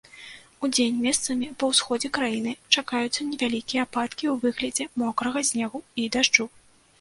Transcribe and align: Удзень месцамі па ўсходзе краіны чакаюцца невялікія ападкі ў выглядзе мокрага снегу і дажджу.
Удзень 0.67 0.95
месцамі 1.07 1.49
па 1.63 1.67
ўсходзе 1.71 2.09
краіны 2.17 2.53
чакаюцца 2.75 3.27
невялікія 3.27 3.85
ападкі 3.89 4.25
ў 4.33 4.35
выглядзе 4.47 4.89
мокрага 5.05 5.39
снегу 5.53 5.85
і 6.01 6.09
дажджу. 6.19 6.49